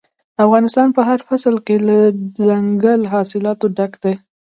افغانستان 0.45 0.87
په 0.97 1.01
هر 1.09 1.19
فصل 1.27 1.55
کې 1.65 1.75
له 1.87 1.97
دځنګل 2.37 3.01
حاصلاتو 3.13 3.65
ډک 3.77 3.93
دی. 4.03 4.13